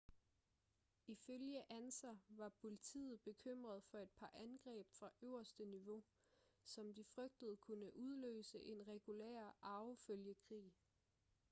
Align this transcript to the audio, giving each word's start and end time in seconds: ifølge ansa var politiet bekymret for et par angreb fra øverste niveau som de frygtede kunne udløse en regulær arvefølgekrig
ifølge 1.07 1.63
ansa 1.71 2.07
var 2.29 2.49
politiet 2.49 3.21
bekymret 3.21 3.83
for 3.83 3.97
et 3.99 4.09
par 4.11 4.31
angreb 4.33 4.87
fra 4.89 5.11
øverste 5.21 5.65
niveau 5.65 6.03
som 6.63 6.93
de 6.93 7.03
frygtede 7.03 7.57
kunne 7.57 7.95
udløse 7.97 8.59
en 8.59 8.87
regulær 8.87 9.57
arvefølgekrig 9.61 10.73